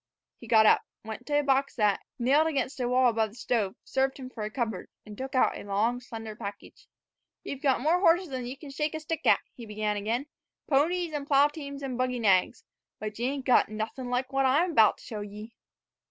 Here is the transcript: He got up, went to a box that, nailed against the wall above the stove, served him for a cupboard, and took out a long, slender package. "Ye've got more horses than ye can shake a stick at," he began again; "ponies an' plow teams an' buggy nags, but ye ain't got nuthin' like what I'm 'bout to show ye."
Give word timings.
He 0.39 0.47
got 0.47 0.65
up, 0.65 0.81
went 1.05 1.27
to 1.27 1.37
a 1.41 1.43
box 1.43 1.75
that, 1.75 1.99
nailed 2.17 2.47
against 2.47 2.79
the 2.79 2.89
wall 2.89 3.07
above 3.11 3.29
the 3.29 3.35
stove, 3.35 3.75
served 3.83 4.17
him 4.17 4.31
for 4.31 4.41
a 4.43 4.49
cupboard, 4.49 4.89
and 5.05 5.15
took 5.15 5.35
out 5.35 5.55
a 5.59 5.63
long, 5.63 5.99
slender 5.99 6.35
package. 6.35 6.87
"Ye've 7.43 7.61
got 7.61 7.81
more 7.81 7.99
horses 7.99 8.29
than 8.29 8.47
ye 8.47 8.55
can 8.55 8.71
shake 8.71 8.95
a 8.95 8.99
stick 8.99 9.27
at," 9.27 9.41
he 9.53 9.67
began 9.67 9.97
again; 9.97 10.25
"ponies 10.67 11.13
an' 11.13 11.27
plow 11.27 11.49
teams 11.49 11.83
an' 11.83 11.97
buggy 11.97 12.17
nags, 12.17 12.63
but 12.99 13.19
ye 13.19 13.27
ain't 13.27 13.45
got 13.45 13.69
nuthin' 13.69 14.09
like 14.09 14.33
what 14.33 14.47
I'm 14.47 14.73
'bout 14.73 14.97
to 14.97 15.03
show 15.03 15.21
ye." 15.21 15.53